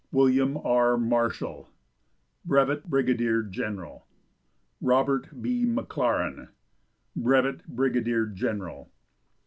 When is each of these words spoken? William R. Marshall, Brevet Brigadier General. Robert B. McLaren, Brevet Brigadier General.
William 0.11 0.57
R. 0.63 0.97
Marshall, 0.97 1.69
Brevet 2.43 2.85
Brigadier 2.89 3.43
General. 3.43 4.07
Robert 4.81 5.39
B. 5.43 5.63
McLaren, 5.63 6.49
Brevet 7.15 7.67
Brigadier 7.67 8.25
General. 8.25 8.89